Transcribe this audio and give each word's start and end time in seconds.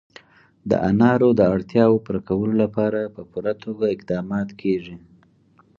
د 0.69 0.71
انارو 0.89 1.29
د 1.39 1.41
اړتیاوو 1.55 2.03
پوره 2.05 2.21
کولو 2.29 2.53
لپاره 2.63 3.11
په 3.15 3.21
پوره 3.31 3.53
توګه 3.63 3.85
اقدامات 3.95 4.49
کېږي. 4.61 4.97